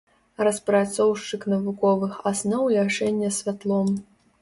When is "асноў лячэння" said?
2.35-3.33